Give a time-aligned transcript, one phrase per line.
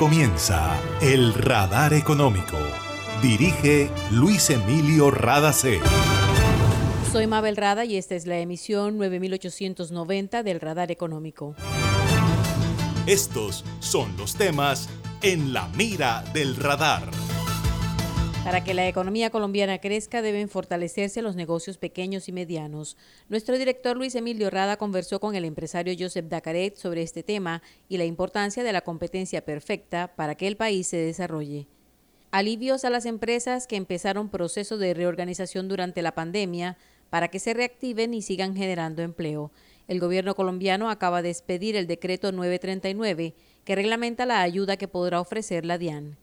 [0.00, 2.56] comienza El Radar Económico.
[3.20, 5.78] Dirige Luis Emilio Radacé.
[7.12, 11.54] Soy Mabel Rada y esta es la emisión 9890 del Radar Económico.
[13.06, 14.88] Estos son los temas
[15.20, 17.02] en la mira del radar.
[18.44, 22.96] Para que la economía colombiana crezca deben fortalecerse los negocios pequeños y medianos.
[23.28, 27.98] Nuestro director Luis Emilio Rada conversó con el empresario Joseph Dacaret sobre este tema y
[27.98, 31.68] la importancia de la competencia perfecta para que el país se desarrolle.
[32.30, 36.78] Alivios a las empresas que empezaron proceso de reorganización durante la pandemia
[37.10, 39.52] para que se reactiven y sigan generando empleo.
[39.86, 43.34] El gobierno colombiano acaba de expedir el decreto 939
[43.64, 46.16] que reglamenta la ayuda que podrá ofrecer la DIAN.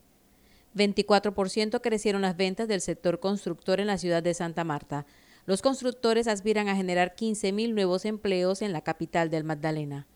[0.78, 5.06] 24% crecieron las ventas del sector constructor en la ciudad de Santa Marta.
[5.46, 10.08] Los constructores aspiran a generar 15.000 nuevos empleos en la capital del Magdalena.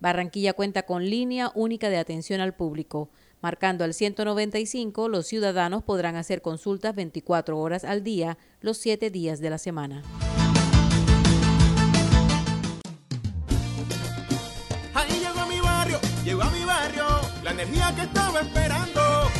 [0.00, 3.10] Barranquilla cuenta con línea única de atención al público.
[3.42, 9.40] Marcando al 195, los ciudadanos podrán hacer consultas 24 horas al día, los 7 días
[9.40, 10.02] de la semana.
[14.94, 17.04] Ahí llegó mi barrio, llegó a mi barrio,
[17.42, 18.99] la energía que estaba esperando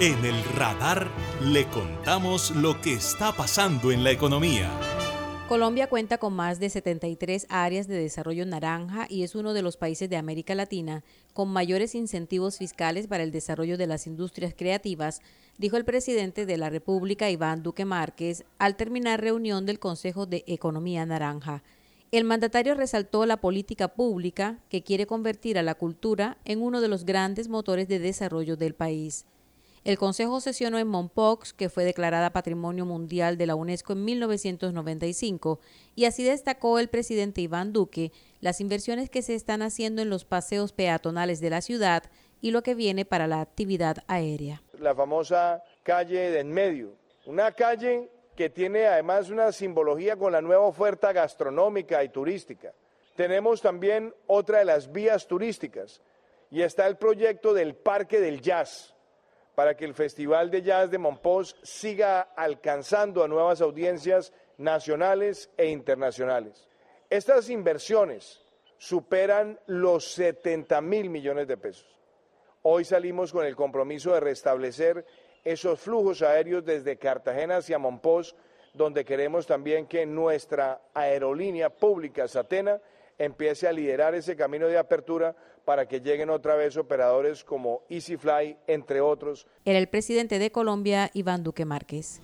[0.00, 1.08] En el radar
[1.42, 4.70] le contamos lo que está pasando en la economía.
[5.48, 9.78] Colombia cuenta con más de 73 áreas de desarrollo naranja y es uno de los
[9.78, 15.22] países de América Latina con mayores incentivos fiscales para el desarrollo de las industrias creativas,
[15.56, 20.44] dijo el presidente de la República, Iván Duque Márquez, al terminar reunión del Consejo de
[20.46, 21.62] Economía Naranja.
[22.12, 26.88] El mandatario resaltó la política pública que quiere convertir a la cultura en uno de
[26.88, 29.26] los grandes motores de desarrollo del país.
[29.86, 35.60] El Consejo sesionó en Mompox, que fue declarada Patrimonio Mundial de la UNESCO en 1995,
[35.94, 40.24] y así destacó el presidente Iván Duque las inversiones que se están haciendo en los
[40.24, 42.02] paseos peatonales de la ciudad
[42.40, 44.62] y lo que viene para la actividad aérea.
[44.78, 50.42] La famosa calle de en medio, una calle que tiene además una simbología con la
[50.42, 52.72] nueva oferta gastronómica y turística.
[53.16, 56.02] Tenemos también otra de las vías turísticas
[56.50, 58.94] y está el proyecto del Parque del Jazz
[59.54, 65.66] para que el Festival de Jazz de Monpós siga alcanzando a nuevas audiencias nacionales e
[65.68, 66.68] internacionales.
[67.08, 68.44] Estas inversiones
[68.76, 71.88] superan los 70 mil millones de pesos.
[72.62, 75.06] Hoy salimos con el compromiso de restablecer
[75.46, 78.34] esos flujos aéreos desde Cartagena hacia Monpós,
[78.74, 82.80] donde queremos también que nuestra aerolínea pública, Satena,
[83.16, 88.56] empiece a liderar ese camino de apertura para que lleguen otra vez operadores como EasyFly,
[88.66, 89.46] entre otros.
[89.64, 92.20] Era el presidente de Colombia, Iván Duque Márquez.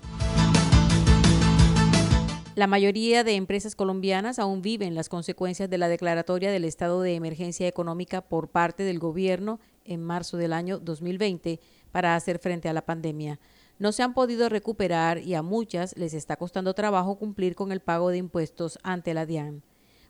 [2.56, 7.14] La mayoría de empresas colombianas aún viven las consecuencias de la declaratoria del estado de
[7.14, 11.60] emergencia económica por parte del gobierno en marzo del año 2020
[11.92, 13.38] para hacer frente a la pandemia.
[13.78, 17.80] No se han podido recuperar y a muchas les está costando trabajo cumplir con el
[17.80, 19.62] pago de impuestos ante la DIAN.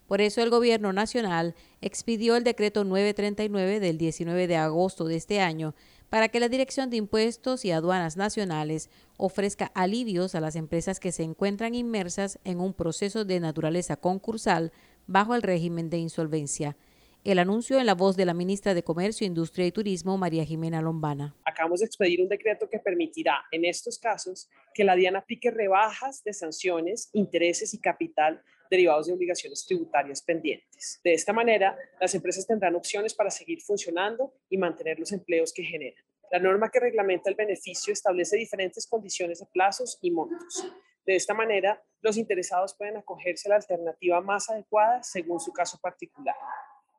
[0.07, 5.41] Por eso el Gobierno Nacional expidió el decreto 939 del 19 de agosto de este
[5.41, 5.75] año
[6.11, 11.13] para que la Dirección de Impuestos y Aduanas Nacionales ofrezca alivios a las empresas que
[11.13, 14.73] se encuentran inmersas en un proceso de naturaleza concursal
[15.07, 16.77] bajo el régimen de insolvencia.
[17.25, 20.83] El anuncio en la voz de la ministra de Comercio, Industria y Turismo, María Jimena
[20.83, 21.37] Lombana.
[21.45, 26.25] Acabamos de expedir un decreto que permitirá en estos casos que la DIAN aplique rebajas
[26.25, 31.01] de sanciones, intereses y capital derivados de obligaciones tributarias pendientes.
[31.05, 35.63] De esta manera, las empresas tendrán opciones para seguir funcionando y mantener los empleos que
[35.63, 36.05] generan.
[36.33, 40.67] La norma que reglamenta el beneficio establece diferentes condiciones de plazos y montos.
[41.07, 45.79] De esta manera, los interesados pueden acogerse a la alternativa más adecuada según su caso
[45.81, 46.35] particular.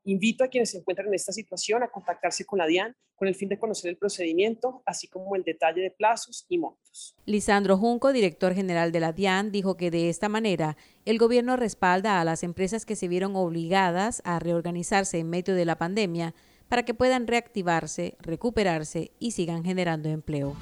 [0.06, 3.36] Invito a quienes se encuentran en esta situación a contactarse con la DIAN con el
[3.36, 7.16] fin de conocer el procedimiento, así como el detalle de plazos y montos.
[7.26, 12.20] Lisandro Junco, director general de la DIAN, dijo que de esta manera el gobierno respalda
[12.20, 16.36] a las empresas que se vieron obligadas a reorganizarse en medio de la pandemia
[16.68, 20.58] para que puedan reactivarse, recuperarse y sigan generando empleo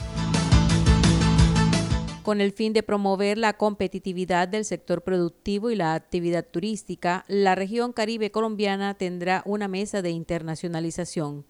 [2.23, 7.55] con el fin de promover la competitividad del sector productivo y la actividad turística, la
[7.55, 11.45] región caribe colombiana tendrá una mesa de internacionalización.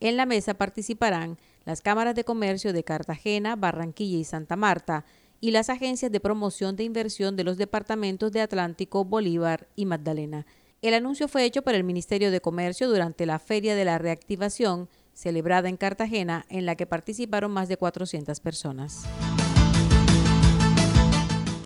[0.00, 5.04] En la mesa participarán las cámaras de comercio de Cartagena, Barranquilla y Santa Marta
[5.40, 10.46] y las agencias de promoción de inversión de los departamentos de Atlántico, Bolívar y Magdalena.
[10.82, 14.88] El anuncio fue hecho por el Ministerio de Comercio durante la Feria de la Reactivación,
[15.14, 19.06] celebrada en Cartagena, en la que participaron más de 400 personas.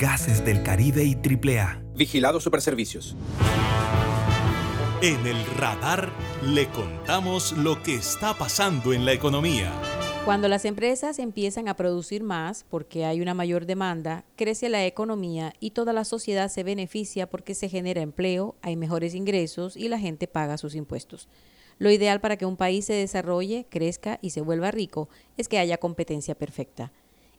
[0.00, 1.82] Gases del Caribe y AAA.
[1.94, 3.18] Vigilado Superservicios.
[5.02, 6.10] En el radar
[6.42, 9.70] le contamos lo que está pasando en la economía.
[10.24, 15.52] Cuando las empresas empiezan a producir más porque hay una mayor demanda, crece la economía
[15.60, 19.98] y toda la sociedad se beneficia porque se genera empleo, hay mejores ingresos y la
[19.98, 21.28] gente paga sus impuestos.
[21.76, 25.58] Lo ideal para que un país se desarrolle, crezca y se vuelva rico es que
[25.58, 26.90] haya competencia perfecta.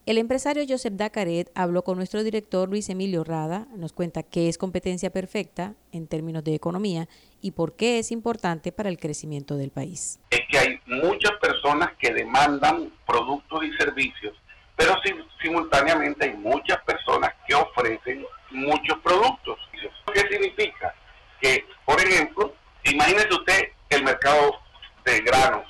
[0.07, 4.57] El empresario Joseph Dacaret habló con nuestro director Luis Emilio Rada, nos cuenta qué es
[4.57, 7.07] competencia perfecta en términos de economía
[7.39, 10.19] y por qué es importante para el crecimiento del país.
[10.31, 14.35] Es que hay muchas personas que demandan productos y servicios,
[14.75, 14.95] pero
[15.39, 19.59] simultáneamente hay muchas personas que ofrecen muchos productos.
[20.11, 20.95] ¿Qué significa?
[21.39, 22.55] Que, por ejemplo,
[22.85, 24.55] imagínese usted el mercado
[25.05, 25.67] de granos,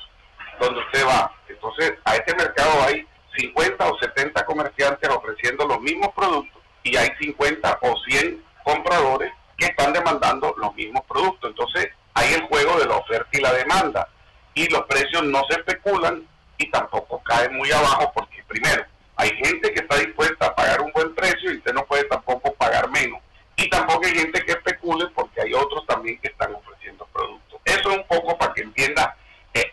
[0.57, 1.35] donde usted va.
[1.49, 3.05] Entonces, a este mercado hay
[3.37, 9.67] 50 o 70 comerciantes ofreciendo los mismos productos y hay 50 o 100 compradores que
[9.67, 11.51] están demandando los mismos productos.
[11.51, 14.07] Entonces hay el juego de la oferta y la demanda
[14.53, 18.83] y los precios no se especulan y tampoco caen muy abajo porque primero
[19.15, 22.53] hay gente que está dispuesta a pagar un buen precio y usted no puede tampoco
[22.55, 23.21] pagar menos.
[23.55, 27.59] Y tampoco gente que especule porque hay otros también que están ofreciendo productos.
[27.65, 29.15] Eso es un poco para que entienda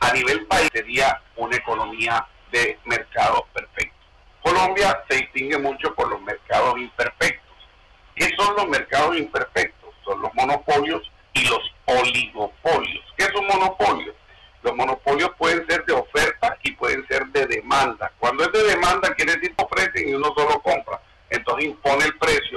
[0.01, 3.97] a nivel país sería una economía de mercado perfecto.
[4.43, 7.57] Colombia se distingue mucho por los mercados imperfectos.
[8.15, 9.95] ¿Qué son los mercados imperfectos?
[10.05, 11.03] Son los monopolios
[11.35, 13.05] y los oligopolios.
[13.17, 14.15] ¿Qué es un monopolio?
[14.63, 18.11] Los monopolios pueden ser de oferta y pueden ser de demanda.
[18.19, 21.01] Cuando es de demanda quiere decir que ofrecen y uno solo compra.
[21.31, 22.48] Entonces impone el precio,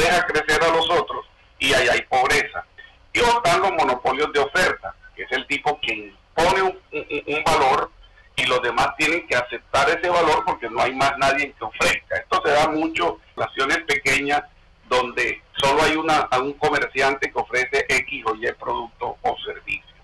[0.00, 1.26] deja crecer a los otros
[1.58, 2.64] y ahí hay pobreza.
[3.12, 7.90] Y están los monopolios de oferta, que es el tipo que impone un, valor
[8.36, 12.16] y los demás tienen que aceptar ese valor porque no hay más nadie que ofrezca.
[12.16, 14.42] Esto se da mucho en naciones pequeñas
[14.88, 19.96] donde solo hay una, un comerciante que ofrece X o Y producto o servicio.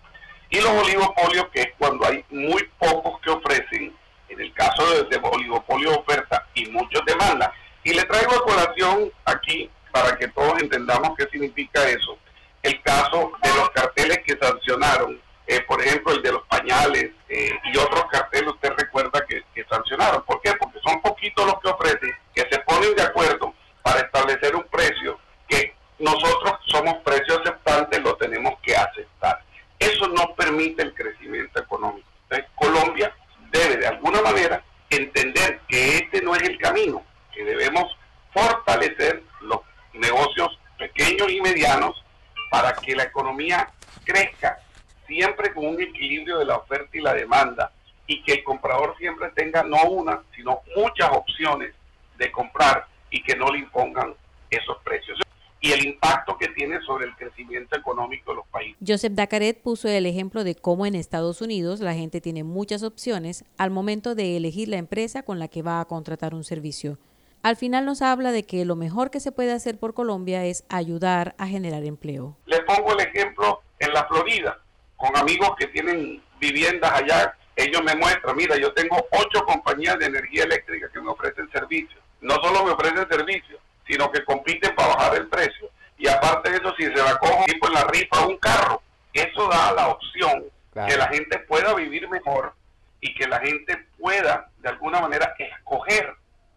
[0.51, 3.97] Y los oligopolios, que es cuando hay muy pocos que ofrecen,
[4.29, 7.51] en el caso de, de oligopolio oferta y muchos demandan.
[7.83, 12.19] Y le traigo a colación aquí, para que todos entendamos qué significa eso,
[12.63, 17.51] el caso de los carteles que sancionaron eh, por ejemplo, el de los pañales eh,
[17.73, 20.25] y otros carteles, usted recuerda que, sancionaron.
[20.25, 20.53] ¿Por qué?
[20.59, 25.19] Porque son poquitos los que ofrecen, que se ponen de acuerdo para establecer un precio
[25.49, 29.41] que nosotros somos precios aceptantes, lo tenemos que aceptar.
[29.79, 32.09] Eso no permite el crecimiento económico.
[32.25, 33.15] Entonces, Colombia
[33.53, 37.97] debe de alguna manera entender que este no es el camino, que debemos
[38.33, 39.61] fortalecer los
[39.99, 42.03] negocios pequeños y medianos
[42.51, 43.71] para que la economía
[44.05, 44.59] crezca
[45.07, 47.73] siempre con un equilibrio de la oferta y la demanda
[48.07, 51.75] y que el comprador siempre tenga no una, sino muchas opciones
[52.19, 54.15] de comprar y que no le impongan
[54.51, 55.19] esos precios
[55.61, 58.77] y el impacto que tiene sobre el crecimiento económico de los países.
[58.87, 63.45] Joseph Dacaret puso el ejemplo de cómo en Estados Unidos la gente tiene muchas opciones
[63.59, 66.99] al momento de elegir la empresa con la que va a contratar un servicio.
[67.47, 70.65] Al final nos habla de que lo mejor que se puede hacer por Colombia es
[70.69, 72.37] ayudar a generar empleo.
[72.47, 74.59] Le pongo el ejemplo en la Florida,
[74.97, 77.37] con amigos que tienen viviendas allá.
[77.55, 82.03] Ellos me muestran, mira, yo tengo ocho compañías de energía eléctrica que me ofrecen servicios.
[82.21, 85.71] No solo me ofrecen servicios, sino que compiten para bajar el precio.
[85.99, 89.47] Y aparte de eso, si se la cojo tipo en la rifa un carro, eso
[89.47, 92.55] da la opción que la gente pueda vivir mejor
[93.01, 96.13] y que la gente pueda de alguna manera escoger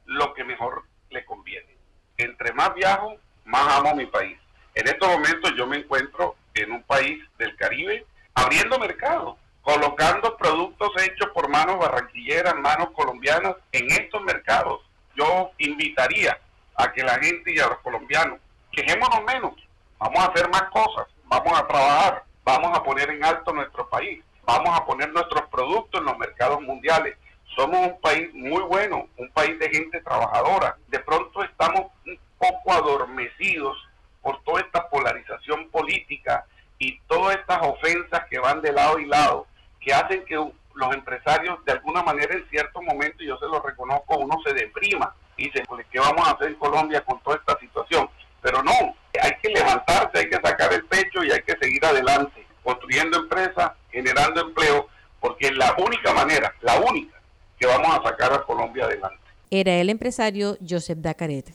[0.10, 1.78] lo que mejor le conviene.
[2.18, 4.38] Entre más viajo, más amo mi país.
[4.74, 10.90] En estos momentos yo me encuentro en un país del Caribe abriendo mercados, colocando productos
[11.04, 14.82] hechos por manos barranquilleras, manos colombianas en estos mercados.
[15.16, 16.40] Yo invitaría
[16.76, 18.40] a que la gente y a los colombianos
[18.72, 19.54] quejémonos menos,
[20.00, 24.24] vamos a hacer más cosas, vamos a trabajar, vamos a poner en alto nuestro país,
[24.44, 27.16] vamos a poner nuestros productos en los mercados mundiales.
[27.60, 30.78] Somos un país muy bueno, un país de gente trabajadora.
[30.88, 33.78] De pronto estamos un poco adormecidos
[34.22, 36.46] por toda esta polarización política
[36.78, 39.46] y todas estas ofensas que van de lado y lado,
[39.82, 44.18] que hacen que los empresarios de alguna manera en cierto momento, yo se lo reconozco,
[44.18, 48.10] uno se deprima dice, pues, ¿qué vamos a hacer en Colombia con toda esta situación?
[48.42, 52.48] Pero no, hay que levantarse, hay que sacar el pecho y hay que seguir adelante,
[52.64, 54.88] construyendo empresas, generando empleo,
[55.20, 57.19] porque es la única manera, la única,
[57.60, 59.18] que vamos a sacar a Colombia adelante.
[59.52, 61.54] Era el empresario Joseph Dacaret.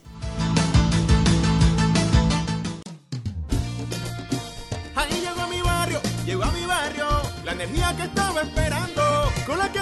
[4.94, 7.06] Ahí llegó a mi barrio, llegó a mi barrio,
[7.44, 9.02] la energía que estaba esperando,
[9.46, 9.78] con la que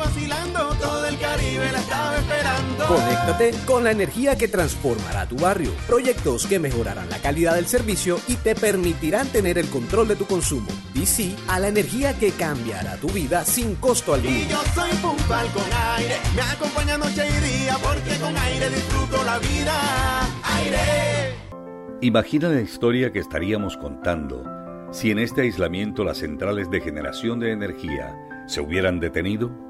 [0.00, 2.86] vacilando, todo el Caribe la estaba esperando.
[2.86, 5.70] Conéctate con la energía que transformará tu barrio.
[5.86, 10.26] Proyectos que mejorarán la calidad del servicio y te permitirán tener el control de tu
[10.26, 10.68] consumo.
[10.94, 14.36] Y sí a la energía que cambiará tu vida sin costo alguno.
[14.36, 15.64] Y yo soy puntual con
[15.96, 20.28] aire, me acompaña noche y día, porque con aire disfruto la vida.
[20.42, 21.34] Aire.
[22.00, 24.42] Imagina la historia que estaríamos contando
[24.90, 28.16] si en este aislamiento las centrales de generación de energía
[28.46, 29.69] se hubieran detenido.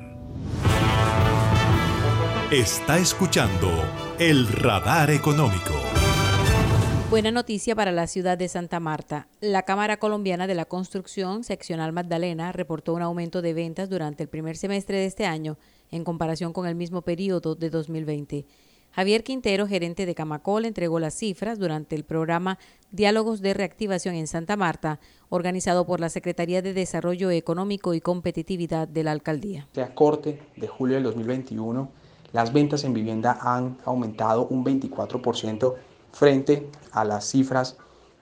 [2.51, 3.69] Está escuchando
[4.19, 5.71] el radar económico.
[7.09, 9.29] Buena noticia para la ciudad de Santa Marta.
[9.39, 14.27] La Cámara Colombiana de la Construcción, seccional Magdalena, reportó un aumento de ventas durante el
[14.27, 15.57] primer semestre de este año
[15.91, 18.45] en comparación con el mismo periodo de 2020.
[18.91, 22.59] Javier Quintero, gerente de Camacol, entregó las cifras durante el programa
[22.91, 28.89] Diálogos de Reactivación en Santa Marta, organizado por la Secretaría de Desarrollo Económico y Competitividad
[28.89, 29.69] de la Alcaldía.
[29.81, 32.00] A corte de julio del 2021,
[32.33, 35.75] las ventas en vivienda han aumentado un 24%
[36.11, 37.77] frente a las cifras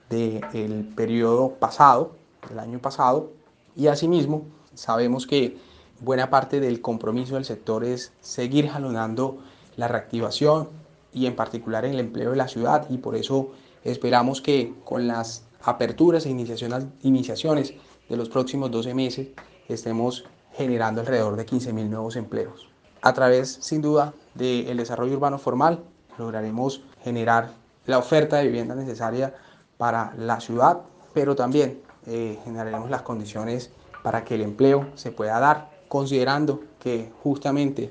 [0.08, 2.12] del periodo pasado,
[2.48, 3.30] del año pasado,
[3.76, 4.42] y asimismo
[4.74, 5.56] sabemos que
[6.00, 9.38] buena parte del compromiso del sector es seguir jalonando
[9.76, 10.68] la reactivación
[11.12, 13.50] y en particular el empleo de la ciudad y por eso
[13.84, 17.74] esperamos que con las aperturas e iniciaciones
[18.08, 19.28] de los próximos 12 meses
[19.68, 22.69] estemos generando alrededor de 15.000 nuevos empleos.
[23.02, 25.80] A través, sin duda, del desarrollo urbano formal,
[26.18, 27.50] lograremos generar
[27.86, 29.34] la oferta de vivienda necesaria
[29.78, 30.80] para la ciudad,
[31.14, 33.70] pero también eh, generaremos las condiciones
[34.02, 37.90] para que el empleo se pueda dar, considerando que justamente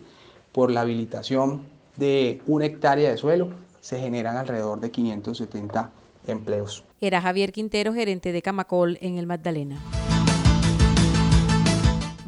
[0.51, 1.63] por la habilitación
[1.97, 3.49] de una hectárea de suelo
[3.81, 5.91] se generan alrededor de 570
[6.27, 6.83] empleos.
[7.01, 9.79] Era Javier Quintero, gerente de Camacol en el Magdalena.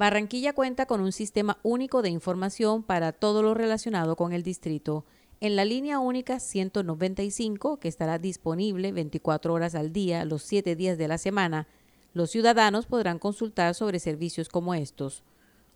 [0.02, 5.06] Barranquilla cuenta con un sistema único de información para todo lo relacionado con el distrito.
[5.42, 10.98] En la línea única 195, que estará disponible 24 horas al día, los 7 días
[10.98, 11.68] de la semana,
[12.14, 15.22] los ciudadanos podrán consultar sobre servicios como estos.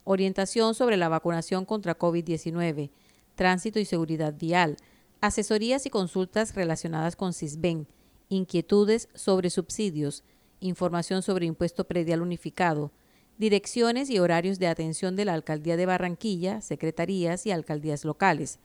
[0.05, 2.89] Orientación sobre la vacunación contra COVID-19,
[3.35, 4.77] tránsito y seguridad vial,
[5.21, 7.85] asesorías y consultas relacionadas con CISBEN,
[8.29, 10.23] inquietudes sobre subsidios,
[10.61, 12.91] información sobre impuesto predial unificado,
[13.37, 18.59] direcciones y horarios de atención de la Alcaldía de Barranquilla, secretarías y alcaldías locales,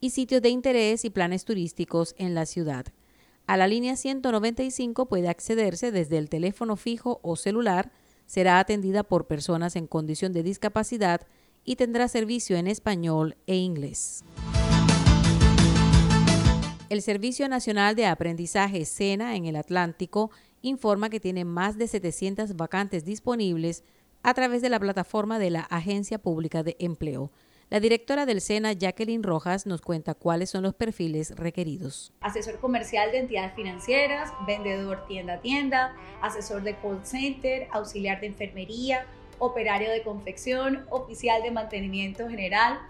[0.00, 2.86] y sitios de interés y planes turísticos en la ciudad.
[3.46, 7.90] A la línea 195 puede accederse desde el teléfono fijo o celular,
[8.26, 11.22] será atendida por personas en condición de discapacidad
[11.64, 14.22] y tendrá servicio en español e inglés.
[16.88, 20.30] El Servicio Nacional de Aprendizaje SENA en el Atlántico
[20.62, 23.84] informa que tiene más de 700 vacantes disponibles
[24.28, 27.32] a través de la plataforma de la Agencia Pública de Empleo.
[27.70, 32.12] La directora del SENA, Jacqueline Rojas, nos cuenta cuáles son los perfiles requeridos.
[32.20, 38.26] Asesor comercial de entidades financieras, vendedor tienda a tienda, asesor de call center, auxiliar de
[38.26, 39.06] enfermería,
[39.38, 42.80] operario de confección, oficial de mantenimiento general,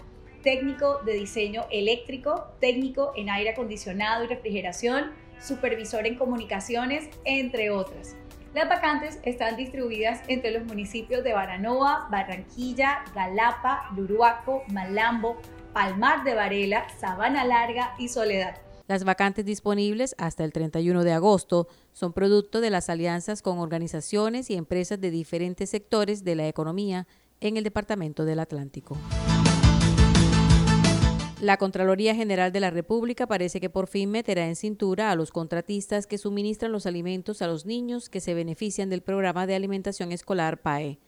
[0.42, 8.16] técnico de diseño eléctrico, técnico en aire acondicionado y refrigeración, supervisor en comunicaciones, entre otras.
[8.58, 15.36] Las vacantes están distribuidas entre los municipios de Baranoa, Barranquilla, Galapa, Luruaco, Malambo,
[15.72, 18.56] Palmar de Varela, Sabana Larga y Soledad.
[18.88, 24.50] Las vacantes disponibles hasta el 31 de agosto son producto de las alianzas con organizaciones
[24.50, 27.06] y empresas de diferentes sectores de la economía
[27.40, 28.96] en el Departamento del Atlántico.
[31.40, 35.30] La Contraloría General de la República parece que por fin meterá en cintura a los
[35.30, 40.10] contratistas que suministran los alimentos a los niños que se benefician del programa de alimentación
[40.10, 40.98] escolar PAE.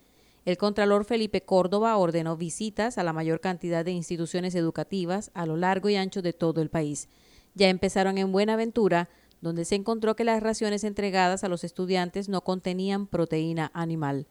[0.45, 5.57] El Contralor Felipe Córdoba ordenó visitas a la mayor cantidad de instituciones educativas a lo
[5.57, 7.09] largo y ancho de todo el país.
[7.57, 9.09] Ya empezaron en Buenaventura,
[9.41, 14.29] donde se encontró que las raciones entregadas a los estudiantes no contenían proteína animal.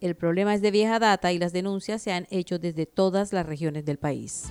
[0.00, 3.44] El problema es de vieja data y las denuncias se han hecho desde todas las
[3.44, 4.50] regiones del país.